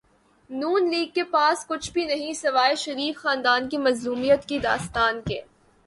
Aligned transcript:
ن 0.49 0.61
لیگ 0.89 1.07
کے 1.13 1.23
پاس 1.23 1.65
کچھ 1.67 1.91
بھی 1.91 2.05
نہیں 2.05 2.33
سوائے 2.33 2.75
شریف 2.75 3.17
خاندان 3.17 3.69
کی 3.69 3.77
مظلومیت 3.77 4.45
کی 4.45 4.59
داستان 4.59 5.21
کے۔ 5.21 5.41